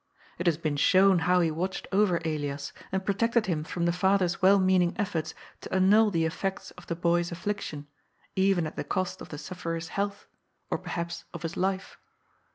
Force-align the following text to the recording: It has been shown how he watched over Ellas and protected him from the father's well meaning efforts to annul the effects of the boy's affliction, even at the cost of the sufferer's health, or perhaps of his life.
It 0.39 0.47
has 0.47 0.57
been 0.57 0.77
shown 0.77 1.19
how 1.29 1.41
he 1.41 1.51
watched 1.51 1.87
over 1.91 2.17
Ellas 2.25 2.73
and 2.91 3.05
protected 3.05 3.45
him 3.45 3.63
from 3.63 3.85
the 3.85 3.91
father's 3.93 4.41
well 4.41 4.57
meaning 4.57 4.95
efforts 4.97 5.35
to 5.59 5.71
annul 5.71 6.09
the 6.09 6.25
effects 6.25 6.71
of 6.71 6.87
the 6.87 6.95
boy's 6.95 7.31
affliction, 7.31 7.85
even 8.35 8.65
at 8.65 8.77
the 8.77 8.83
cost 8.83 9.21
of 9.21 9.29
the 9.29 9.37
sufferer's 9.37 9.89
health, 9.89 10.25
or 10.71 10.79
perhaps 10.79 11.25
of 11.35 11.43
his 11.43 11.55
life. 11.55 11.99